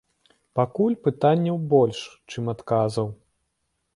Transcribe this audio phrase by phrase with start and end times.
[0.59, 1.99] Пакуль пытанняў больш,
[2.35, 3.07] чым адказаў.